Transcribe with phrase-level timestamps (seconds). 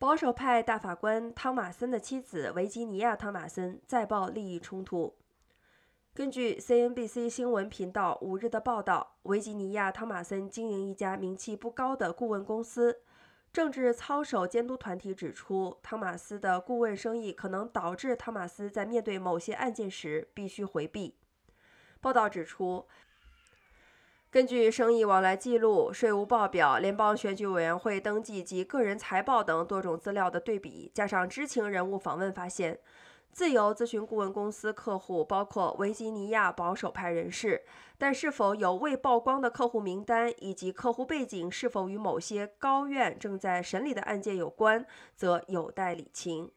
[0.00, 5.14] 保守派大法官汤马森的妻子维吉尼亚·汤马森再爆利益冲突。
[6.14, 13.02] 根据 CNBC 新闻频道五日的报道，维吉尼亚·汤马森经营一家名气不高的顾问公司。
[13.52, 21.18] 政治操守监督团体指出，汤马斯的顾问生意可能导致汤马斯在面对某些案件时必须回避。
[22.00, 22.86] 报道指出，
[24.30, 32.78] 根据生意往来记录、税务报表、联邦选举委员会登记及个人财报等多种资料的对比，加上知情人物访问发现。
[33.32, 37.62] 自由咨询顾问公司客户包括维吉尼亚保守派人士，
[37.98, 46.50] 但是否有未曝光的客户名单以及客户背景是否与某些高院正在审理的案件有关，则有待理清。